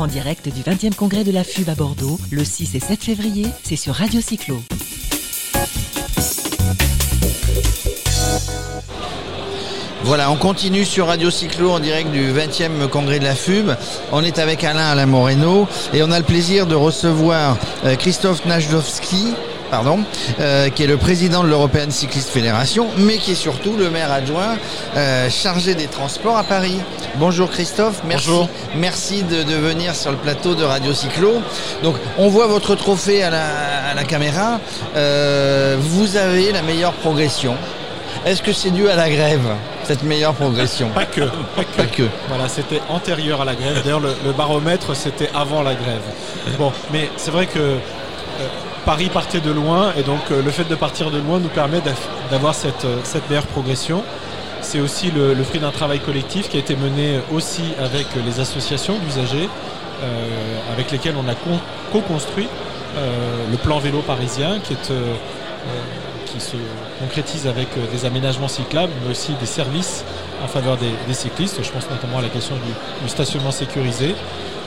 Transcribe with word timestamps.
En 0.00 0.06
direct 0.06 0.48
du 0.48 0.62
20e 0.62 0.94
congrès 0.94 1.24
de 1.24 1.30
la 1.30 1.44
FUB 1.44 1.68
à 1.68 1.74
Bordeaux, 1.74 2.18
le 2.30 2.42
6 2.42 2.74
et 2.74 2.80
7 2.80 3.04
février, 3.04 3.46
c'est 3.62 3.76
sur 3.76 3.94
Radio 3.94 4.22
Cyclo. 4.22 4.62
Voilà, 10.04 10.30
on 10.30 10.36
continue 10.36 10.86
sur 10.86 11.08
Radio 11.08 11.30
Cyclo 11.30 11.70
en 11.70 11.80
direct 11.80 12.10
du 12.10 12.32
20e 12.32 12.88
congrès 12.88 13.18
de 13.18 13.24
la 13.24 13.34
FUB. 13.34 13.72
On 14.10 14.24
est 14.24 14.38
avec 14.38 14.64
Alain 14.64 14.86
Alain 14.86 15.04
Moreno 15.04 15.68
et 15.92 16.02
on 16.02 16.10
a 16.10 16.18
le 16.18 16.24
plaisir 16.24 16.66
de 16.66 16.74
recevoir 16.74 17.58
euh, 17.84 17.94
Christophe 17.94 18.46
Najdowski, 18.46 19.34
pardon, 19.70 20.00
euh, 20.40 20.68
qui 20.68 20.82
est 20.82 20.86
le 20.86 20.96
président 20.96 21.42
de 21.42 21.48
l'European 21.48 21.90
Cyclist 21.90 22.28
Fédération, 22.30 22.88
mais 22.98 23.18
qui 23.18 23.32
est 23.32 23.36
surtout 23.36 23.76
le 23.76 23.88
maire 23.90 24.12
adjoint 24.12 24.56
euh, 24.96 25.30
chargé 25.30 25.74
des 25.74 25.86
transports 25.86 26.36
à 26.36 26.42
Paris. 26.44 26.78
Bonjour 27.16 27.50
Christophe, 27.50 28.02
merci, 28.06 28.30
merci 28.76 29.22
de, 29.22 29.42
de 29.42 29.54
venir 29.54 29.94
sur 29.94 30.10
le 30.10 30.16
plateau 30.16 30.54
de 30.54 30.64
Radio 30.64 30.92
Cyclo. 30.92 31.40
Donc 31.82 31.96
on 32.18 32.28
voit 32.28 32.46
votre 32.46 32.74
trophée 32.74 33.22
à 33.22 33.30
la, 33.30 33.46
à 33.90 33.94
la 33.94 34.04
caméra. 34.04 34.60
Euh, 34.96 35.76
vous 35.78 36.16
avez 36.16 36.52
la 36.52 36.62
meilleure 36.62 36.92
progression. 36.92 37.54
Est-ce 38.26 38.42
que 38.42 38.52
c'est 38.52 38.70
dû 38.70 38.88
à 38.88 38.96
la 38.96 39.08
grève, 39.08 39.40
cette 39.84 40.02
meilleure 40.02 40.34
progression? 40.34 40.90
Pas 40.90 41.06
que, 41.06 41.22
pas 41.56 41.64
que. 41.64 41.76
Pas 41.76 41.86
que. 41.86 42.02
Voilà, 42.28 42.48
c'était 42.48 42.82
antérieur 42.90 43.40
à 43.40 43.44
la 43.44 43.54
grève. 43.54 43.80
D'ailleurs, 43.82 44.00
le, 44.00 44.14
le 44.24 44.32
baromètre, 44.32 44.94
c'était 44.94 45.30
avant 45.34 45.62
la 45.62 45.74
grève. 45.74 46.02
Bon, 46.58 46.70
mais 46.92 47.08
c'est 47.16 47.30
vrai 47.30 47.46
que 47.46 47.58
euh, 47.58 47.78
Paris 48.90 49.08
partait 49.08 49.38
de 49.38 49.52
loin, 49.52 49.92
et 49.96 50.02
donc 50.02 50.18
euh, 50.32 50.42
le 50.42 50.50
fait 50.50 50.64
de 50.64 50.74
partir 50.74 51.12
de 51.12 51.18
loin 51.18 51.38
nous 51.38 51.48
permet 51.48 51.80
d'avoir 52.28 52.56
cette, 52.56 52.84
euh, 52.84 52.98
cette 53.04 53.28
meilleure 53.28 53.46
progression. 53.46 54.02
C'est 54.62 54.80
aussi 54.80 55.12
le, 55.12 55.32
fruit 55.44 55.60
d'un 55.60 55.70
travail 55.70 56.00
collectif 56.00 56.48
qui 56.48 56.56
a 56.56 56.58
été 56.58 56.74
mené 56.74 57.20
aussi 57.30 57.62
avec 57.78 58.08
les 58.16 58.40
associations 58.40 58.98
d'usagers, 58.98 59.48
euh, 60.02 60.72
avec 60.72 60.90
lesquelles 60.90 61.14
on 61.16 61.28
a 61.28 61.36
con- 61.36 61.60
co-construit 61.92 62.48
le 63.48 63.56
plan 63.58 63.78
vélo 63.78 64.00
parisien, 64.00 64.58
qui 64.58 64.74
se 66.40 66.56
concrétise 66.98 67.46
avec 67.46 67.68
des 67.92 68.04
aménagements 68.04 68.48
cyclables, 68.48 68.92
mais 69.04 69.12
aussi 69.12 69.34
des 69.34 69.46
services 69.46 70.04
en 70.42 70.48
faveur 70.48 70.76
des, 70.76 71.14
cyclistes. 71.14 71.62
Je 71.62 71.70
pense 71.70 71.88
notamment 71.88 72.18
à 72.18 72.22
la 72.22 72.28
question 72.28 72.56
du 73.04 73.08
stationnement 73.08 73.52
sécurisé. 73.52 74.16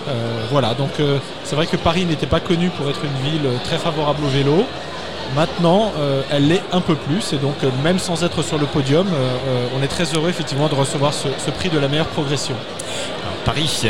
Euh, 0.07 0.45
voilà, 0.51 0.73
donc 0.73 0.99
euh, 0.99 1.19
c'est 1.43 1.55
vrai 1.55 1.65
que 1.65 1.77
Paris 1.77 2.05
n'était 2.05 2.27
pas 2.27 2.39
connue 2.39 2.69
pour 2.69 2.89
être 2.89 3.01
une 3.03 3.31
ville 3.31 3.45
euh, 3.45 3.57
très 3.63 3.77
favorable 3.77 4.23
au 4.25 4.29
vélo. 4.29 4.65
Maintenant, 5.35 5.91
elle 6.29 6.49
l'est 6.49 6.61
un 6.71 6.81
peu 6.81 6.93
plus, 6.93 7.33
et 7.33 7.37
donc 7.37 7.55
même 7.83 7.97
sans 7.97 8.23
être 8.23 8.43
sur 8.43 8.59
le 8.59 8.67
podium, 8.67 9.07
on 9.75 9.81
est 9.81 9.87
très 9.87 10.03
heureux 10.03 10.29
effectivement 10.29 10.67
de 10.67 10.75
recevoir 10.75 11.11
ce, 11.11 11.49
prix 11.49 11.69
de 11.69 11.79
la 11.79 11.87
meilleure 11.87 12.07
progression. 12.07 12.53
Paris 13.43 13.87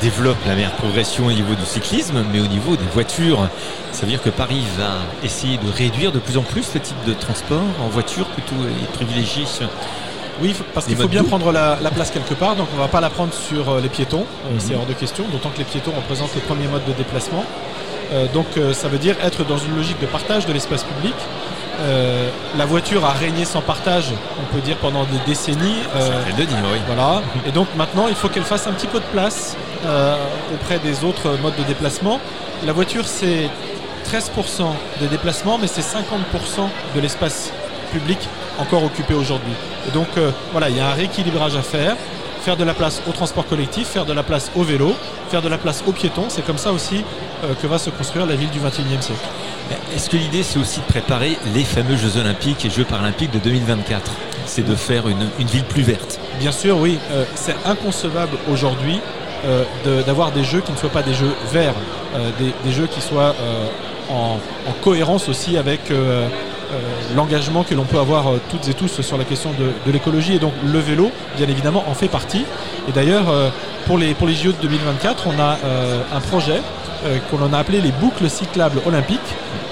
développe 0.00 0.38
la 0.48 0.56
meilleure 0.56 0.72
progression 0.72 1.26
au 1.26 1.32
niveau 1.32 1.54
du 1.54 1.64
cyclisme, 1.64 2.24
mais 2.32 2.40
au 2.40 2.48
niveau 2.48 2.74
des 2.74 2.86
voitures. 2.92 3.46
Ça 3.92 4.00
veut 4.00 4.08
dire 4.08 4.22
que 4.22 4.30
Paris 4.30 4.64
va 4.76 4.96
essayer 5.22 5.58
de 5.58 5.70
réduire 5.70 6.10
de 6.10 6.18
plus 6.18 6.38
en 6.38 6.42
plus 6.42 6.74
le 6.74 6.80
type 6.80 7.04
de 7.06 7.12
transport 7.12 7.62
en 7.80 7.88
voiture 7.88 8.26
plutôt 8.26 8.56
et 8.64 8.86
privilégier 8.94 9.44
Oui, 10.42 10.54
parce 10.74 10.86
Les 10.86 10.90
qu'il 10.90 10.96
faut 10.96 11.02
modes 11.02 11.10
bien 11.12 11.24
prendre 11.24 11.52
la, 11.52 11.78
la 11.80 11.90
place 11.90 12.10
quelque 12.10 12.34
part, 12.34 12.56
donc 12.56 12.66
on 12.72 12.76
ne 12.76 12.82
va 12.82 12.88
pas 12.88 13.00
la 13.00 13.10
prendre 13.10 13.32
sur 13.32 13.68
euh, 13.70 13.80
les 13.80 13.88
piétons, 13.88 14.24
euh, 14.46 14.54
Mhm. 14.54 14.60
c'est 14.60 14.74
hors 14.74 14.86
de 14.86 14.92
question, 14.92 15.24
d'autant 15.30 15.50
que 15.50 15.58
les 15.58 15.64
piétons 15.64 15.92
représentent 15.94 16.34
le 16.34 16.40
premier 16.40 16.66
mode 16.66 16.84
de 16.86 16.92
déplacement. 16.92 17.44
Euh, 18.12 18.26
donc 18.34 18.46
euh, 18.56 18.72
ça 18.72 18.88
veut 18.88 18.98
dire 18.98 19.16
être 19.22 19.44
dans 19.44 19.58
une 19.58 19.76
logique 19.76 20.00
de 20.00 20.06
partage 20.06 20.44
de 20.46 20.52
l'espace 20.52 20.82
public. 20.84 21.14
Euh, 21.80 22.28
la 22.56 22.66
voiture 22.66 23.04
a 23.04 23.10
régné 23.12 23.44
sans 23.44 23.60
partage, 23.60 24.06
on 24.40 24.54
peut 24.54 24.60
dire, 24.60 24.76
pendant 24.76 25.04
des 25.04 25.18
décennies. 25.26 25.82
ça 25.92 26.32
de 26.36 26.44
dire, 26.44 26.58
oui. 26.72 26.78
voilà. 26.86 27.22
Et 27.46 27.50
donc 27.50 27.66
maintenant, 27.76 28.06
il 28.08 28.14
faut 28.14 28.28
qu'elle 28.28 28.44
fasse 28.44 28.66
un 28.66 28.72
petit 28.72 28.86
peu 28.86 28.98
de 29.00 29.04
place 29.12 29.56
auprès 30.54 30.78
des 30.78 31.04
autres 31.04 31.36
modes 31.42 31.56
de 31.56 31.64
déplacement. 31.64 32.20
La 32.64 32.72
voiture, 32.72 33.06
c'est 33.06 33.48
13% 34.08 34.66
des 35.00 35.06
déplacements, 35.08 35.58
mais 35.58 35.66
c'est 35.66 35.80
50% 35.82 36.68
de 36.94 37.00
l'espace 37.00 37.52
public 37.92 38.18
encore 38.58 38.84
occupé 38.84 39.14
aujourd'hui. 39.14 39.52
Et 39.88 39.90
donc 39.92 40.06
euh, 40.16 40.30
voilà, 40.52 40.68
il 40.70 40.76
y 40.76 40.80
a 40.80 40.88
un 40.88 40.94
rééquilibrage 40.94 41.56
à 41.56 41.62
faire. 41.62 41.96
Faire 42.42 42.56
de 42.58 42.64
la 42.64 42.74
place 42.74 43.00
au 43.08 43.12
transport 43.12 43.46
collectif, 43.46 43.86
faire 43.88 44.04
de 44.04 44.12
la 44.12 44.22
place 44.22 44.50
au 44.54 44.62
vélo, 44.64 44.94
faire 45.30 45.40
de 45.40 45.48
la 45.48 45.56
place 45.56 45.82
aux 45.86 45.92
piétons. 45.92 46.26
C'est 46.28 46.44
comme 46.44 46.58
ça 46.58 46.72
aussi 46.72 47.02
euh, 47.42 47.54
que 47.54 47.66
va 47.66 47.78
se 47.78 47.88
construire 47.88 48.26
la 48.26 48.34
ville 48.34 48.50
du 48.50 48.58
21e 48.60 49.00
siècle. 49.00 49.20
Est-ce 49.96 50.10
que 50.10 50.18
l'idée 50.18 50.42
c'est 50.42 50.58
aussi 50.58 50.80
de 50.80 50.84
préparer 50.84 51.38
les 51.54 51.64
fameux 51.64 51.96
Jeux 51.96 52.18
Olympiques 52.20 52.66
et 52.66 52.70
Jeux 52.70 52.84
Paralympiques 52.84 53.30
de 53.30 53.38
2024 53.38 54.10
C'est 54.44 54.66
de 54.66 54.74
faire 54.74 55.08
une, 55.08 55.26
une 55.38 55.46
ville 55.46 55.64
plus 55.64 55.80
verte. 55.82 56.20
Bien 56.38 56.52
sûr, 56.52 56.76
oui. 56.76 56.98
Euh, 57.12 57.24
c'est 57.34 57.56
inconcevable 57.64 58.36
aujourd'hui 58.52 59.00
de- 59.84 60.00
d'avoir 60.02 60.30
des 60.32 60.42
jeux 60.44 60.60
qui 60.62 60.72
ne 60.72 60.76
soient 60.78 60.88
pas 60.88 61.02
des 61.02 61.12
jeux 61.12 61.34
verts, 61.52 61.74
des, 62.38 62.52
des 62.64 62.72
jeux 62.74 62.86
qui 62.86 63.02
soient 63.02 63.34
en, 64.10 64.38
en 64.66 64.72
cohérence 64.82 65.28
aussi 65.28 65.58
avec 65.58 65.80
l'engagement 67.14 67.64
que 67.64 67.74
l'on 67.74 67.84
peut 67.84 67.98
avoir 67.98 68.28
euh, 68.28 68.40
toutes 68.50 68.68
et 68.68 68.74
tous 68.74 69.00
sur 69.00 69.18
la 69.18 69.24
question 69.24 69.50
de, 69.52 69.92
l'écologie. 69.92 70.34
Et 70.34 70.38
donc 70.38 70.52
le 70.64 70.78
vélo, 70.78 71.10
bien 71.36 71.48
évidemment, 71.48 71.84
en 71.88 71.94
fait 71.94 72.08
partie. 72.08 72.44
Et 72.88 72.92
d'ailleurs, 72.92 73.28
euh, 73.28 73.50
pour, 73.86 73.98
les, 73.98 74.14
pour 74.14 74.26
les 74.26 74.34
JO 74.34 74.52
de 74.52 74.56
2024, 74.62 75.26
on 75.26 75.38
a 75.40 75.58
euh, 75.64 76.02
un 76.12 76.20
projet 76.20 76.60
euh, 77.04 77.18
qu'on 77.30 77.52
a 77.52 77.58
appelé 77.58 77.82
les 77.82 77.92
boucles 77.92 78.30
cyclables 78.30 78.80
olympiques, 78.86 79.20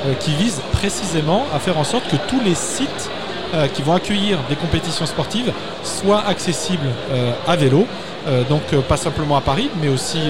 euh, 0.04 0.12
qui 0.14 0.34
vise 0.34 0.60
précisément 0.72 1.46
à 1.54 1.58
faire 1.58 1.78
en 1.78 1.84
sorte 1.84 2.06
que 2.08 2.16
tous 2.28 2.40
les 2.44 2.54
sites 2.54 3.10
euh, 3.54 3.68
qui 3.68 3.82
vont 3.82 3.92
accueillir 3.92 4.38
des 4.48 4.56
compétitions 4.56 5.04
sportives 5.04 5.52
soient 5.82 6.24
accessibles 6.26 6.88
euh, 7.10 7.32
à 7.46 7.54
vélo. 7.54 7.86
Euh, 8.26 8.44
donc 8.44 8.62
pas 8.88 8.96
simplement 8.96 9.36
à 9.36 9.42
Paris, 9.42 9.68
mais 9.82 9.88
aussi 9.88 10.20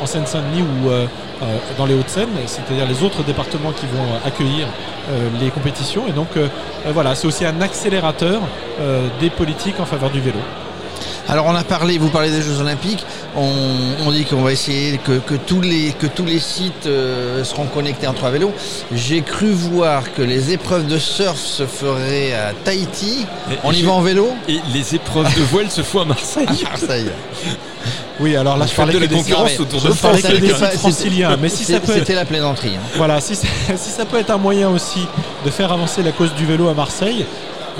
en 0.00 0.06
Seine-Saint-Denis 0.06 0.62
ou 0.62 0.90
dans 1.78 1.86
les 1.86 1.94
Hauts-de-Seine, 1.94 2.28
c'est-à-dire 2.46 2.86
les 2.86 3.02
autres 3.02 3.22
départements 3.22 3.72
qui 3.72 3.86
vont 3.86 4.06
accueillir 4.24 4.66
les 5.40 5.48
compétitions. 5.50 6.06
Et 6.06 6.12
donc 6.12 6.28
voilà, 6.92 7.14
c'est 7.14 7.26
aussi 7.26 7.46
un 7.46 7.60
accélérateur 7.60 8.42
des 9.18 9.30
politiques 9.30 9.80
en 9.80 9.86
faveur 9.86 10.10
du 10.10 10.20
vélo. 10.20 10.38
Alors 11.30 11.44
on 11.46 11.54
a 11.54 11.62
parlé, 11.62 11.98
vous 11.98 12.08
parlez 12.08 12.30
des 12.30 12.40
Jeux 12.40 12.58
Olympiques, 12.60 13.04
on, 13.36 13.50
on 14.06 14.10
dit 14.10 14.24
qu'on 14.24 14.40
va 14.40 14.50
essayer 14.52 14.96
que, 14.96 15.18
que 15.18 15.34
tous 15.34 15.60
les, 15.60 15.92
que 15.92 16.06
tous 16.06 16.24
les 16.24 16.38
sites 16.38 16.86
euh, 16.86 17.44
seront 17.44 17.66
connectés 17.66 18.06
entre 18.06 18.24
à 18.24 18.30
vélo. 18.30 18.50
J'ai 18.94 19.20
cru 19.20 19.50
voir 19.50 20.14
que 20.14 20.22
les 20.22 20.52
épreuves 20.52 20.86
de 20.86 20.98
surf 20.98 21.38
se 21.38 21.66
feraient 21.66 22.32
à 22.32 22.52
Tahiti. 22.64 23.26
Et- 23.52 23.54
On 23.62 23.72
y 23.72 23.82
va 23.82 23.92
en 23.92 24.00
vélo 24.00 24.30
Et 24.48 24.60
les 24.72 24.94
épreuves 24.94 25.32
de 25.36 25.42
voile 25.42 25.70
se 25.70 25.82
font 25.82 26.00
à 26.00 26.04
Marseille. 26.06 26.46
à 26.66 26.70
Marseille. 26.70 27.10
Oui, 28.20 28.34
alors 28.34 28.56
là, 28.56 28.66
je 28.66 28.74
parlais 28.74 28.94
de 28.94 28.98
que 28.98 29.02
la 29.02 29.08
des 29.08 29.14
concurrence 29.16 29.50
sites- 29.50 29.60
autour 29.60 29.80
je 29.80 29.88
de 29.88 29.92
parlais 29.92 30.22
que 30.22 30.28
des 30.40 30.48
sites 30.48 30.78
franciliens. 30.78 31.36
Mais 31.40 31.48
si 31.50 31.64
ça 31.64 31.74
c'est- 31.74 31.80
peut 31.80 31.92
être 31.92 31.98
C'était 31.98 32.14
la 32.14 32.24
plaisanterie. 32.24 32.72
hein. 32.76 32.86
Voilà, 32.96 33.20
si 33.20 33.34
ça 33.36 34.04
peut 34.06 34.18
être 34.18 34.30
un 34.30 34.38
moyen 34.38 34.70
aussi 34.70 35.06
de 35.44 35.50
faire 35.50 35.70
avancer 35.72 36.02
la 36.02 36.12
cause 36.12 36.32
du 36.34 36.46
vélo 36.46 36.68
à 36.68 36.74
Marseille, 36.74 37.26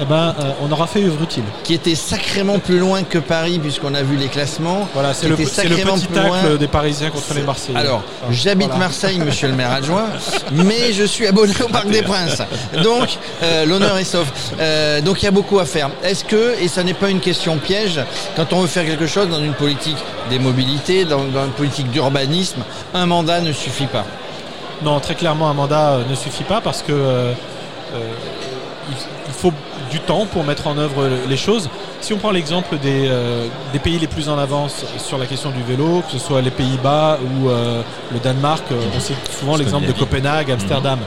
eh 0.00 0.04
ben, 0.04 0.34
euh, 0.41 0.50
on 0.62 0.70
aura 0.72 0.86
fait 0.86 1.03
œuvre 1.04 1.22
utile. 1.22 1.44
Qui 1.64 1.75
était 1.75 1.94
sacrément 1.94 2.59
plus 2.59 2.78
loin 2.78 3.03
que 3.03 3.19
Paris, 3.19 3.59
puisqu'on 3.59 3.94
a 3.94 4.03
vu 4.03 4.16
les 4.16 4.28
classements. 4.28 4.88
Voilà, 4.94 5.14
c'est 5.14 5.28
le, 5.28 5.36
le 5.36 5.44
sacrément 5.44 5.94
petit 5.94 6.06
plus 6.06 6.14
tacle 6.14 6.28
loin. 6.28 6.56
des 6.56 6.69
Parisiens 6.69 7.10
contre 7.10 7.34
les 7.34 7.42
Marseillais. 7.42 7.78
Alors, 7.78 8.03
Ah, 8.22 8.26
j'habite 8.31 8.69
voilà. 8.69 8.78
Marseille, 8.84 9.19
monsieur 9.19 9.48
le 9.48 9.54
maire 9.54 9.72
adjoint, 9.72 10.06
mais 10.53 10.92
je 10.92 11.04
suis 11.04 11.26
abonné 11.26 11.53
au 11.64 11.69
Parc 11.69 11.88
des 11.88 12.03
Princes. 12.03 12.42
Donc, 12.82 13.19
euh, 13.42 13.64
l'honneur 13.66 13.97
est 13.98 14.04
sauf. 14.04 14.31
Euh, 14.60 15.00
donc, 15.00 15.22
il 15.22 15.25
y 15.25 15.28
a 15.28 15.32
beaucoup 15.32 15.59
à 15.59 15.64
faire. 15.64 15.91
Est-ce 16.03 16.25
que, 16.25 16.54
et 16.60 16.69
ça 16.69 16.82
n'est 16.82 16.94
pas 16.94 17.10
une 17.10 17.20
question 17.20 17.56
piège, 17.59 18.00
quand 18.36 18.53
on 18.53 18.60
veut 18.60 18.66
faire 18.69 18.84
quelque 18.84 19.06
chose 19.06 19.28
dans 19.28 19.41
une 19.42 19.54
politique 19.54 19.98
des 20.30 20.38
mobilités, 20.38 21.04
dans, 21.04 21.25
dans 21.25 21.44
une 21.44 21.50
politique 21.53 21.91
d'urbanisme, 21.91 22.62
un 22.94 23.06
mandat 23.06 23.41
ne 23.41 23.53
suffit 23.53 23.86
pas? 23.86 24.04
Non, 24.82 25.00
très 25.00 25.16
clairement, 25.16 25.48
un 25.50 25.54
mandat 25.54 25.98
ne 26.09 26.15
suffit 26.15 26.44
pas 26.44 26.60
parce 26.60 26.82
que 26.82 26.92
euh, 26.92 27.32
il, 28.91 29.32
faut 29.32 29.53
du 29.91 30.00
temps 30.00 30.26
pour 30.26 30.44
mettre 30.44 30.66
en 30.66 30.76
œuvre 30.78 31.09
les 31.28 31.37
choses. 31.37 31.69
Si 32.00 32.12
on 32.12 32.19
prend 32.19 32.31
l'exemple 32.31 32.78
des, 32.78 33.07
euh, 33.09 33.47
des 33.72 33.78
pays 33.78 33.98
les 33.98 34.07
plus 34.07 34.28
en 34.28 34.39
avance 34.39 34.84
sur 34.98 35.18
la 35.18 35.27
question 35.27 35.51
du 35.51 35.62
vélo, 35.62 36.03
que 36.07 36.12
ce 36.12 36.18
soit 36.18 36.41
les 36.42 36.51
Pays-Bas 36.51 37.18
ou 37.22 37.48
euh, 37.48 37.83
le 38.12 38.18
Danemark, 38.18 38.65
euh, 38.71 38.80
on 38.97 39.01
cite 39.01 39.16
souvent 39.39 39.57
l'exemple 39.57 39.86
de 39.86 39.92
Copenhague, 39.92 40.51
Amsterdam. 40.51 40.98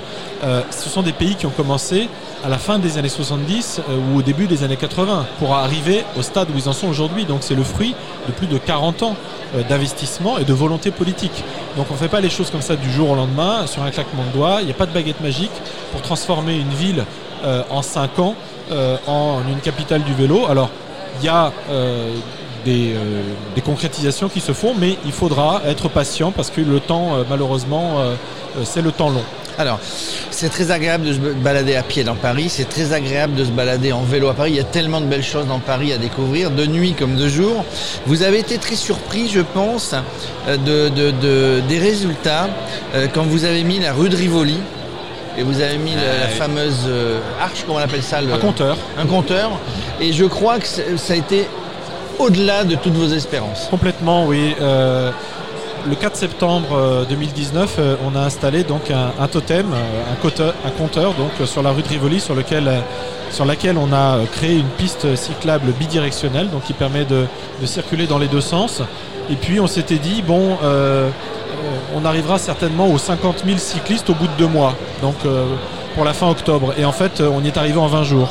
Euh, 0.44 0.62
ce 0.72 0.90
sont 0.90 1.04
des 1.04 1.14
pays 1.14 1.36
qui 1.36 1.46
ont 1.46 1.52
commencé 1.52 2.10
à 2.44 2.50
la 2.50 2.58
fin 2.58 2.80
des 2.80 2.98
années 2.98 3.10
70 3.10 3.82
euh, 3.88 3.98
ou 4.12 4.20
au 4.20 4.22
début 4.24 4.48
des 4.48 4.64
années 4.64 4.78
80 4.78 5.28
pour 5.38 5.54
arriver 5.54 6.04
au 6.18 6.24
stade 6.24 6.50
où 6.50 6.58
ils 6.58 6.68
en 6.68 6.74
sont 6.74 6.88
aujourd'hui. 6.88 7.26
Donc 7.26 7.40
c'est 7.42 7.56
le 7.56 7.64
fruit 7.64 7.96
de 8.28 8.32
plus 8.32 8.48
de 8.48 8.58
40 8.58 9.04
ans 9.04 9.16
d'investissement 9.70 10.38
et 10.38 10.46
de 10.46 10.54
volonté 10.54 10.92
politique. 10.92 11.44
Donc 11.76 11.88
on 11.90 11.94
ne 11.94 12.00
fait 12.00 12.08
pas 12.08 12.22
les 12.22 12.30
choses 12.30 12.50
comme 12.50 12.62
ça 12.62 12.76
du 12.76 12.90
jour 12.90 13.12
au 13.12 13.16
lendemain, 13.16 13.68
sur 13.68 13.84
un 13.84 13.92
claquement 13.92 14.24
de 14.24 14.38
doigts. 14.38 14.58
Il 14.62 14.66
n'y 14.66 14.72
a 14.72 14.76
pas 14.76 14.86
de 14.86 14.94
baguette 14.94 15.20
magique 15.22 15.52
pour 15.92 16.02
transformer 16.02 16.56
une 16.56 16.70
ville 16.70 17.04
en 17.70 17.82
5 17.82 18.20
ans 18.20 18.36
euh, 18.72 18.96
en 19.06 19.42
une 19.50 19.60
capitale 19.60 20.04
du 20.04 20.14
vélo. 20.14 20.46
Alors 20.48 20.70
il 21.20 21.26
y 21.26 21.30
a 21.30 21.52
euh, 21.70 22.16
des, 22.64 22.94
euh, 22.94 23.62
concrétisations 23.66 24.30
qui 24.30 24.40
se 24.40 24.54
font, 24.54 24.74
mais 24.80 24.98
il 25.06 25.12
faudra 25.12 25.62
être 25.68 25.90
patient 25.90 26.32
parce 26.32 26.50
que 26.50 26.62
le 26.62 26.80
temps, 26.80 27.16
euh, 27.16 27.24
malheureusement, 27.30 28.00
euh, 28.00 28.16
euh, 28.58 28.62
c'est 28.64 28.82
le 28.82 28.92
temps 28.92 29.10
long. 29.10 29.24
Alors, 29.58 29.80
c'est 30.32 30.50
très 30.50 30.72
agréable 30.72 31.06
de 31.06 31.14
se 31.14 31.20
balader 31.20 31.76
à 31.76 31.84
pied 31.84 32.04
dans 32.04 32.16
Paris, 32.16 32.48
c'est 32.50 32.70
très 32.70 32.94
agréable 32.94 33.36
de 33.36 33.46
se 33.46 33.52
balader 33.52 33.92
en 33.92 34.02
vélo 34.02 34.30
à 34.30 34.34
Paris. 34.34 34.52
Il 34.52 34.58
y 34.58 34.62
a 34.62 34.64
tellement 34.64 35.02
de 35.02 35.06
belles 35.06 35.24
choses 35.24 35.46
dans 35.46 35.60
Paris 35.60 35.94
à 35.94 35.98
découvrir, 35.98 36.52
de 36.52 36.66
nuit 36.66 36.94
comme 36.94 37.16
de 37.16 37.28
jour. 37.28 37.64
Vous 38.06 38.24
avez 38.24 38.40
été 38.40 38.58
très 38.58 38.76
surpris, 38.76 39.30
je 39.30 39.42
pense, 39.42 39.94
euh, 40.48 40.58
de, 40.58 41.62
des 41.68 41.80
résultats 41.80 42.50
euh, 42.96 43.08
quand 43.14 43.24
vous 43.24 43.46
avez 43.46 43.64
mis 43.64 43.80
la 43.80 43.94
rue 43.94 44.10
de 44.10 44.16
Rivoli. 44.16 44.58
Et 45.38 45.44
vous 45.44 45.62
avez 45.62 45.78
mis 45.78 45.96
la, 45.96 46.28
fameuse 46.28 46.86
euh, 46.88 47.20
arche, 47.40 47.64
comment 47.66 47.80
on 47.80 47.82
appelle 47.82 48.04
ça 48.04 48.20
Un 48.20 48.38
compteur. 48.38 48.78
Un 48.98 49.06
compteur. 49.06 49.52
Et 50.00 50.12
je 50.14 50.26
crois 50.26 50.60
que 50.60 50.68
ça 50.68 51.14
a 51.14 51.16
été 51.16 51.48
au-delà 52.20 52.64
de 52.64 52.76
toutes 52.76 52.94
vos 52.94 53.08
espérances. 53.08 53.68
Complètement, 53.70 54.26
oui 54.26 54.56
le 55.88 55.96
4 55.96 56.16
septembre 56.16 57.06
2019, 57.10 57.76
euh, 57.80 57.82
euh, 57.82 57.96
on 58.06 58.16
a 58.16 58.22
installé 58.22 58.64
donc 58.64 58.92
un, 58.92 59.28
totem, 59.28 59.68
euh, 59.74 60.56
un 60.66 60.70
compteur, 60.72 61.14
donc 61.14 61.48
sur 61.48 61.64
la 61.64 61.72
rue 61.72 61.82
de 61.82 61.88
Rivoli, 61.88 62.20
sur, 62.20 62.36
lequel, 62.36 62.70
sur 63.32 63.46
laquelle 63.46 63.78
on 63.78 63.92
a 63.94 64.20
créé 64.32 64.58
une 64.58 64.70
piste 64.78 65.16
cyclable 65.16 65.72
bidirectionnelle, 65.72 66.50
donc 66.50 66.64
qui 66.64 66.74
permet 66.74 67.06
de, 67.06 67.26
circuler 67.66 68.08
dans 68.08 68.18
les 68.18 68.28
deux 68.28 68.42
sens. 68.42 68.82
Et 69.30 69.36
puis 69.36 69.60
on 69.60 69.68
s'était 69.68 69.98
dit 69.98 70.24
bon, 70.26 70.58
on 71.96 72.06
arrivera 72.06 72.38
certainement 72.40 72.88
aux 72.88 72.98
50 72.98 73.44
000 73.46 73.58
cyclistes 73.58 74.10
au 74.10 74.14
bout 74.14 74.28
de 74.28 74.38
deux 74.38 74.48
mois, 74.48 74.74
donc 75.02 75.16
pour 75.96 76.06
la 76.06 76.14
fin 76.14 76.30
octobre. 76.30 76.74
Et 76.78 76.86
en 76.86 76.92
fait, 76.92 77.22
on 77.22 77.44
y 77.44 77.48
est 77.48 77.58
arrivé 77.58 77.78
en 77.78 77.88
20 77.88 78.04
jours. 78.04 78.30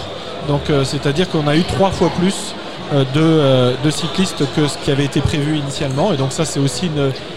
Donc 0.48 0.62
c'est-à-dire 0.84 1.28
qu'on 1.28 1.46
a 1.46 1.56
eu 1.56 1.64
trois 1.64 1.90
fois 1.90 2.10
plus 2.18 2.54
euh, 2.92 3.04
euh, 3.16 3.74
de, 3.84 3.90
cyclistes 3.90 4.42
que 4.56 4.66
ce 4.66 4.76
qui 4.78 4.90
avait 4.90 5.04
été 5.04 5.20
prévu 5.20 5.56
initialement. 5.56 6.12
Et 6.12 6.16
donc 6.16 6.32
ça, 6.32 6.44
c'est 6.44 6.58
aussi 6.58 6.90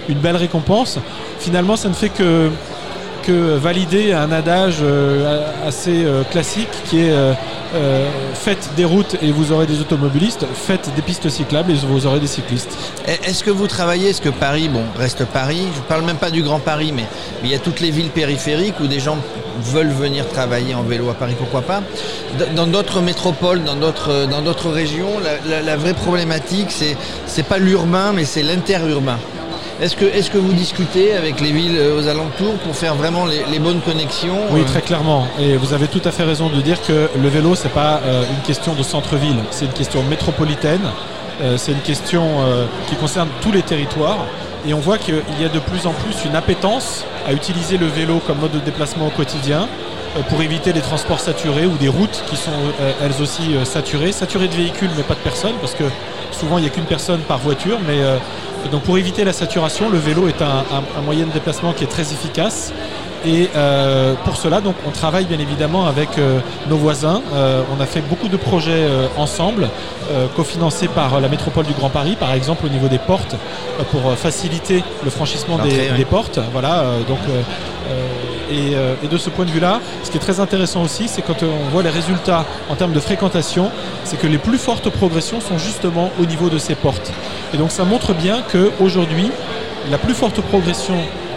une, 0.09 0.17
belle 0.17 0.35
récompense. 0.35 0.97
Finalement, 1.39 1.75
ça 1.75 1.89
ne 1.89 1.93
fait 1.93 2.09
que, 2.09 2.49
valider 3.57 4.13
un 4.13 4.31
adage 4.31 4.79
euh, 4.81 5.47
assez 5.65 6.05
classique 6.31 6.69
qui 6.85 7.01
est 7.01 7.13
faites 8.33 8.69
des 8.75 8.85
routes 8.85 9.17
et 9.21 9.31
vous 9.31 9.51
aurez 9.51 9.65
des 9.65 9.79
automobilistes, 9.79 10.45
faites 10.53 10.93
des 10.95 11.01
pistes 11.01 11.29
cyclables 11.29 11.71
et 11.71 11.75
vous 11.75 12.05
aurez 12.05 12.19
des 12.19 12.27
cyclistes. 12.27 12.77
Est-ce 13.07 13.43
que 13.43 13.51
vous 13.51 13.67
travaillez, 13.67 14.09
est-ce 14.09 14.21
que 14.21 14.29
Paris, 14.29 14.69
bon, 14.69 14.83
reste 14.97 15.25
Paris, 15.25 15.67
je 15.73 15.79
ne 15.79 15.85
parle 15.85 16.03
même 16.03 16.17
pas 16.17 16.31
du 16.31 16.43
Grand 16.43 16.59
Paris, 16.59 16.91
mais, 16.95 17.05
il 17.43 17.49
y 17.49 17.55
a 17.55 17.59
toutes 17.59 17.79
les 17.79 17.91
villes 17.91 18.09
périphériques 18.09 18.79
où 18.79 18.87
des 18.87 18.99
gens 18.99 19.17
veulent 19.61 19.91
venir 19.91 20.27
travailler 20.27 20.73
en 20.75 20.83
vélo 20.83 21.09
à 21.09 21.13
Paris, 21.13 21.35
pourquoi 21.37 21.61
pas? 21.61 21.81
Dans 22.55 22.67
d'autres 22.67 23.01
métropoles, 23.01 23.63
dans 23.63 23.75
d'autres, 23.75 24.27
dans 24.29 24.41
d'autres 24.41 24.69
régions, 24.69 25.19
la, 25.45 25.77
vraie 25.77 25.93
problématique, 25.93 26.67
c'est, 26.69 26.97
c'est 27.27 27.43
pas 27.43 27.57
l'urbain, 27.57 28.13
mais 28.13 28.25
c'est 28.25 28.43
l'interurbain. 28.43 29.17
Est-ce 29.81 29.95
que, 29.95 30.05
est-ce 30.05 30.29
que 30.29 30.37
vous 30.37 30.53
discutez 30.53 31.15
avec 31.15 31.41
les 31.41 31.51
villes 31.51 31.77
euh, 31.77 31.99
aux 31.99 32.07
alentours 32.07 32.53
pour 32.63 32.75
faire 32.75 32.93
vraiment 32.93 33.25
les, 33.25 33.59
bonnes 33.59 33.81
connexions 33.81 34.37
Oui, 34.51 34.61
euh 34.61 34.65
très 34.65 34.81
clairement. 34.81 35.27
Et 35.39 35.57
vous 35.57 35.73
avez 35.73 35.87
tout 35.87 36.01
à 36.05 36.11
fait 36.11 36.23
raison 36.23 36.47
de 36.49 36.61
dire 36.61 36.79
que 36.81 37.09
le 37.19 37.27
vélo, 37.27 37.55
c'est 37.55 37.73
pas 37.73 37.99
euh, 38.05 38.23
une 38.29 38.41
question 38.43 38.75
de 38.75 38.83
centre-ville, 38.83 39.37
c'est 39.49 39.65
une 39.65 39.73
question 39.73 40.03
métropolitaine. 40.03 40.87
c'est 41.57 41.71
une 41.71 41.81
question 41.81 42.23
qui 42.87 42.95
concerne 42.95 43.27
tous 43.41 43.51
les 43.51 43.63
territoires. 43.63 44.19
Et 44.67 44.73
on 44.73 44.79
voit 44.79 44.97
qu'il 44.99 45.15
y 45.41 45.45
a 45.45 45.49
de 45.49 45.59
plus 45.59 45.87
en 45.87 45.93
plus 45.93 46.23
une 46.25 46.35
appétence 46.35 47.03
à 47.27 47.33
utiliser 47.33 47.77
le 47.77 47.87
vélo 47.87 48.21
comme 48.25 48.39
mode 48.39 48.51
de 48.51 48.59
déplacement 48.59 49.07
au 49.07 49.09
quotidien 49.09 49.67
pour 50.29 50.41
éviter 50.41 50.71
les 50.71 50.81
transports 50.81 51.19
saturés 51.19 51.65
ou 51.65 51.75
des 51.77 51.89
routes 51.89 52.23
qui 52.29 52.37
sont 52.37 52.61
elles 53.01 53.21
aussi 53.21 53.55
saturées. 53.65 54.11
Saturées 54.11 54.47
de 54.47 54.53
véhicules 54.53 54.91
mais 54.95 55.03
pas 55.03 55.15
de 55.15 55.25
personnes 55.31 55.57
parce 55.59 55.73
que 55.73 55.85
souvent 56.31 56.59
il 56.59 56.61
n'y 56.61 56.67
a 56.67 56.69
qu'une 56.69 56.85
personne 56.85 57.21
par 57.21 57.39
voiture. 57.39 57.79
Mais 57.87 57.99
donc 58.71 58.83
pour 58.83 58.97
éviter 58.97 59.23
la 59.23 59.33
saturation, 59.33 59.89
le 59.89 59.97
vélo 59.97 60.27
est 60.27 60.41
un, 60.41 60.63
moyen 61.03 61.25
de 61.25 61.31
déplacement 61.31 61.73
qui 61.73 61.83
est 61.83 61.87
très 61.87 62.13
efficace. 62.13 62.73
Et 63.25 63.49
pour 64.25 64.35
cela, 64.35 64.59
donc, 64.59 64.75
on 64.85 64.91
travaille 64.91 65.25
bien 65.25 65.39
évidemment 65.39 65.85
avec 65.87 66.09
nos 66.69 66.75
voisins. 66.75 67.21
on 67.33 67.81
a 67.81 67.85
fait 67.85 68.01
beaucoup 68.01 68.27
de 68.27 68.35
projets 68.35 68.85
ensemble, 69.17 69.69
cofinancés 70.35 70.89
par 70.89 71.21
la 71.21 71.29
métropole 71.29 71.65
du 71.65 71.71
Grand 71.71 71.89
Paris, 71.89 72.17
par 72.19 72.33
exemple 72.33 72.65
au 72.65 72.69
niveau 72.69 72.89
des 72.89 72.97
portes, 72.97 73.37
pour 73.91 74.13
faciliter 74.17 74.83
le 75.05 75.09
franchissement 75.09 75.57
des, 75.57 76.05
portes. 76.05 76.39
Voilà, 76.51 76.83
donc 77.07 77.19
euh, 78.51 78.95
et, 79.03 79.07
de 79.07 79.17
ce 79.17 79.29
point 79.29 79.45
de 79.45 79.51
vue-là, 79.51 79.79
ce 80.03 80.11
qui 80.11 80.17
est 80.17 80.21
très 80.21 80.39
intéressant 80.39 80.81
aussi, 80.81 81.07
c'est 81.07 81.21
quand 81.21 81.43
on 81.43 81.69
voit 81.69 81.83
les 81.83 81.89
résultats 81.89 82.45
en 82.69 82.75
termes 82.75 82.93
de 82.93 82.99
fréquentation, 82.99 83.71
c'est 84.03 84.17
que 84.19 84.27
les 84.27 84.37
plus 84.37 84.57
fortes 84.57 84.89
progressions 84.89 85.41
sont 85.41 85.57
justement 85.57 86.11
au 86.21 86.25
niveau 86.25 86.49
de 86.49 86.57
ces 86.57 86.75
portes. 86.75 87.11
Et 87.53 87.57
donc 87.57 87.71
ça 87.71 87.85
montre 87.85 88.13
bien 88.13 88.43
qu'aujourd'hui, 88.51 89.31
la 89.91 89.97
plus 89.97 90.13
forte 90.13 90.41
progression 90.41 90.95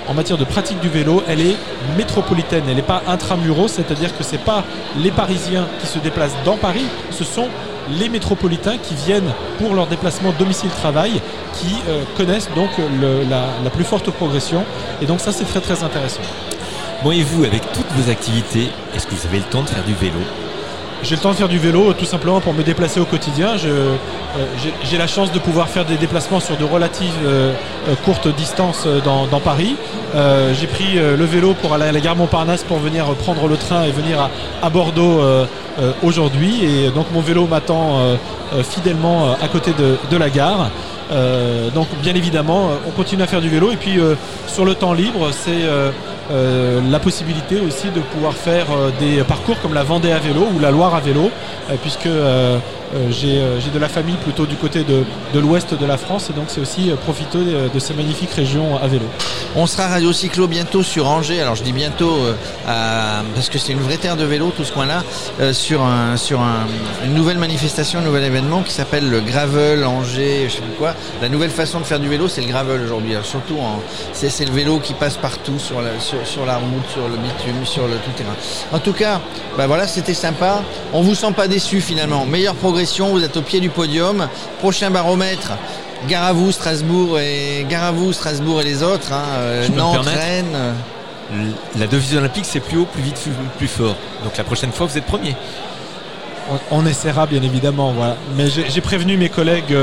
en 0.09 0.15
matière 0.15 0.39
de 0.39 0.45
pratique 0.45 0.81
du 0.81 0.89
vélo, 0.89 1.23
elle 1.29 1.41
est 1.41 1.57
métropolitaine, 1.97 2.65
elle 2.69 2.77
n'est 2.77 2.83
pas 2.83 3.03
intramuros, 3.09 3.69
c'est-à-dire 3.69 4.17
que 4.17 4.23
ce 4.23 4.33
n'est 4.33 4.43
pas 4.43 4.65
les 4.97 5.11
Parisiens 5.11 5.67
qui 5.81 5.87
se 5.87 5.99
déplacent 5.99 6.37
dans 6.45 6.57
Paris, 6.57 6.87
ce 7.11 7.25
sont 7.25 7.49
les 7.91 8.09
métropolitains 8.09 8.79
qui 8.79 8.95
viennent 8.95 9.33
pour 9.59 9.75
leur 9.75 9.87
déplacement 9.87 10.33
domicile-travail, 10.39 11.21
qui 11.55 11.75
euh, 11.89 12.03
connaissent 12.17 12.49
donc 12.55 12.71
la, 13.29 13.71
plus 13.71 13.85
forte 13.85 14.11
progression. 14.11 14.65
Et 15.03 15.07
donc 15.07 15.21
ça, 15.21 15.33
c'est 15.33 15.45
très 15.45 15.61
très 15.61 15.83
intéressant. 15.83 16.23
Bon, 17.07 17.13
et 17.13 17.23
vous, 17.23 17.45
avec 17.45 17.63
toutes 17.73 17.87
vos 17.95 18.11
activités, 18.11 18.69
est-ce 18.93 19.07
que 19.07 19.15
vous 19.15 19.29
avez 19.29 19.39
le 19.39 19.45
temps 19.45 19.63
de 19.63 19.69
faire 19.69 19.85
du 19.85 19.95
vélo? 19.95 20.19
J'ai 21.05 21.15
le 21.15 21.21
temps 21.21 21.31
de 21.31 21.37
faire 21.37 21.47
du 21.47 21.61
vélo 21.61 21.93
tout 21.93 22.05
simplement 22.05 22.41
pour 22.41 22.53
me 22.53 22.65
déplacer 22.65 22.99
au 22.99 23.05
quotidien. 23.05 23.51
Euh, 23.65 23.95
j'ai 24.83 24.99
la 24.99 25.07
chance 25.07 25.31
de 25.31 25.39
pouvoir 25.39 25.69
faire 25.69 25.85
des 25.85 25.99
déplacements 25.99 26.41
sur 26.41 26.57
de 26.57 26.65
relatives 26.65 27.15
euh, 27.25 27.53
euh, 27.87 27.95
courtes 28.05 28.27
distances 28.35 28.89
dans, 29.05 29.29
Paris. 29.39 29.77
J'ai 30.15 30.67
pris 30.67 30.95
le 30.95 31.25
vélo 31.25 31.55
pour 31.55 31.75
aller 31.75 31.85
à 31.85 31.93
la 31.93 32.01
gare 32.01 32.17
Montparnasse 32.17 32.65
pour 32.65 32.79
venir 32.79 33.05
prendre 33.15 33.47
le 33.47 33.57
train 33.57 33.85
et 33.85 33.93
venir 33.93 34.29
à, 34.61 34.69
Bordeaux 34.71 35.21
aujourd'hui. 36.03 36.65
Et 36.65 36.91
donc 36.91 37.07
mon 37.13 37.21
vélo 37.21 37.47
m'attend 37.47 38.01
fidèlement 38.69 39.37
à 39.41 39.47
côté 39.47 39.71
de, 40.11 40.17
la 40.17 40.29
gare. 40.29 40.71
donc 41.73 41.87
bien 42.03 42.17
évidemment, 42.17 42.71
on 42.89 42.91
continue 42.91 43.23
à 43.23 43.29
faire 43.29 43.43
du 43.43 43.49
vélo. 43.49 43.71
Et 43.71 43.77
puis 43.77 44.01
sur 44.49 44.65
le 44.65 44.75
temps 44.75 44.93
libre, 44.93 45.29
c'est 45.31 45.63
euh, 46.31 46.81
la 46.91 46.99
possibilité 46.99 47.61
aussi 47.61 47.91
de 47.91 48.01
pouvoir 48.01 48.33
faire 48.33 48.67
euh, 48.73 48.91
des 48.99 49.23
parcours 49.23 49.61
comme 49.61 49.75
la 49.75 49.85
Vendée 49.85 50.11
à 50.11 50.19
vélo 50.19 50.47
ou 50.55 50.59
la 50.59 50.71
Loire 50.71 50.95
à 50.95 51.01
vélo, 51.01 51.31
euh, 51.71 51.75
puisque 51.81 52.09
j'ai 53.11 53.41
de 53.73 53.79
la 53.79 53.89
famille 53.89 54.17
plutôt 54.17 54.47
du 54.47 54.57
côté 54.57 54.85
de, 54.85 55.05
l'ouest 55.39 55.75
de 55.75 55.87
la 55.87 55.97
France 55.97 56.31
et 56.31 56.33
donc 56.33 56.47
c'est 56.49 56.61
aussi 56.61 56.91
euh, 56.91 56.97
profiter 56.97 57.39
de 57.73 57.79
ces 57.79 57.95
magnifiques 57.95 58.33
régions 58.33 58.77
à 58.77 58.87
vélo. 58.87 59.05
On 59.55 59.67
sera 59.67 59.89
Radio 59.89 60.13
Cyclo 60.13 60.47
bientôt 60.47 60.83
sur 60.83 61.09
Angers, 61.09 61.41
alors 61.41 61.57
je 61.57 61.63
dis 61.63 61.73
bientôt 61.73 62.19
parce 62.65 63.49
que 63.49 63.59
c'est 63.59 63.73
une 63.73 63.81
vraie 63.81 63.97
terre 63.97 64.17
de 64.17 64.25
vélo 64.25 64.53
tout 64.55 64.65
ce 64.65 64.73
coin-là, 64.73 65.03
sur, 65.53 65.83
un, 65.83 66.17
sur 66.17 66.41
une 67.05 67.15
nouvelle 67.15 67.39
manifestation, 67.39 68.01
un 68.01 68.03
nouvel 68.03 68.25
événement 68.25 68.63
qui 68.63 68.73
s'appelle 68.73 69.09
le 69.09 69.21
Gravel 69.21 69.85
Angers, 69.85 70.49
je 70.49 70.55
sais 70.55 70.61
plus 70.61 70.73
quoi. 70.79 70.95
La 71.23 71.29
nouvelle 71.29 71.51
façon 71.51 71.81
de 71.81 71.85
faire 71.85 72.01
du 72.01 72.09
vélo 72.09 72.29
c'est 72.29 72.43
le 72.43 72.49
gravel 72.49 72.83
aujourd'hui, 72.83 73.15
surtout 73.23 73.57
c'est 74.13 74.45
le 74.45 74.53
vélo 74.53 74.79
qui 74.79 74.95
passe 74.95 75.17
partout 75.17 75.59
sur 75.59 75.81
la, 75.81 75.99
sur, 76.01 76.47
la 76.47 76.57
route, 76.57 76.89
sur 76.93 77.09
le 77.09 77.17
bitume, 77.17 77.65
sur 77.65 77.87
le 77.87 77.95
tout 77.97 78.11
terrain. 78.17 78.35
En 78.73 78.79
tout 78.79 78.93
cas, 78.93 79.21
bah 79.57 79.67
voilà, 79.67 79.87
c'était 79.87 80.15
sympa. 80.15 80.63
On 80.93 81.03
vous 81.03 81.15
sent 81.15 81.33
pas 81.33 81.49
déçu 81.49 81.81
finalement. 81.81 82.27
Meilleur 82.27 82.55
programme 82.55 82.76
vous 82.85 83.25
êtes 83.25 83.37
au 83.37 83.43
pied 83.43 83.61
du 83.61 83.71
podium. 83.71 84.29
Prochain 84.59 84.91
baromètre, 84.91 85.53
gare 86.09 86.25
à 86.25 86.33
vous 86.35 86.53
Strasbourg 86.53 87.19
et 87.19 87.65
gare 87.69 87.85
à 87.85 87.91
vous 87.91 88.13
Strasbourg 88.13 88.61
et 88.61 88.65
les 88.65 88.83
autres. 88.83 89.13
Hein, 89.13 89.25
euh, 89.39 89.69
Nantes, 89.69 90.07
Rennes. 90.07 90.75
La 91.79 91.87
devise 91.87 92.17
olympique, 92.17 92.45
c'est 92.45 92.61
plus 92.61 92.79
haut, 92.79 92.85
plus 92.85 93.03
vite, 93.03 93.19
plus, 93.57 93.67
fort. 93.67 93.97
Donc 94.23 94.37
la 94.37 94.45
prochaine 94.45 94.73
fois, 94.73 94.87
vous 94.87 94.99
êtes 94.99 95.07
premier. 95.07 95.35
On, 96.71 96.87
essaiera 96.87 97.27
bien 97.27 97.43
évidemment, 97.43 97.93
voilà. 97.93 98.17
Mais 98.37 98.47
j'ai 98.49 98.81
prévenu 98.81 99.17
mes 99.17 99.29
collègues 99.29 99.75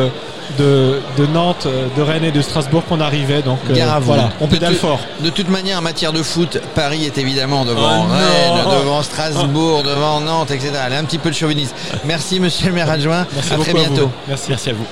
euh, 0.60 1.00
de, 1.18 1.26
Nantes, 1.28 1.66
euh, 1.66 1.88
de 1.96 2.02
Rennes 2.02 2.24
et 2.24 2.32
de 2.32 2.42
Strasbourg 2.42 2.84
qu'on 2.86 3.00
arrivait. 3.00 3.42
Donc 3.42 3.60
voilà, 4.02 4.30
on 4.42 4.48
pédale 4.48 4.76
fort. 4.76 5.00
De 5.22 5.30
toute 5.30 5.50
manière, 5.50 5.80
en 5.80 5.82
matière 5.82 6.14
de 6.14 6.24
foot, 6.24 6.60
Paris 6.76 7.06
est 7.06 7.18
évidemment 7.18 7.66
devant 7.66 8.06
oh 8.06 8.12
Rennes, 8.12 8.80
devant 8.82 9.02
Strasbourg, 9.04 9.84
devant 9.84 10.22
Nantes, 10.22 10.52
etc. 10.52 10.72
Elle 10.88 10.94
est 10.94 10.98
un 10.98 11.06
petit 11.06 11.18
peu 11.18 11.30
de 11.30 11.36
chauvinisme. 11.36 11.74
Merci 12.06 12.40
Monsieur 12.40 12.68
le 12.68 12.74
maire 12.74 12.90
adjoint. 12.90 13.26
Merci 13.34 13.54
à 13.54 13.58
très 13.58 13.74
bientôt. 13.74 14.10
Merci. 14.28 14.46
Merci 14.50 14.70
à 14.70 14.74
vous. 14.74 14.86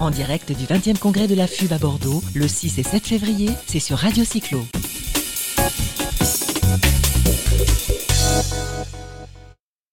En 0.00 0.10
direct 0.10 0.52
du 0.52 0.64
20e 0.64 0.96
congrès 0.96 1.26
de 1.26 1.34
la 1.34 1.46
FUB 1.46 1.72
à 1.72 1.78
Bordeaux, 1.78 2.22
le 2.34 2.46
6 2.46 2.78
et 2.78 2.82
7 2.82 3.06
février, 3.06 3.50
c'est 3.66 3.80
sur 3.80 3.98
Radio 3.98 4.24
Cyclo. 4.24 4.64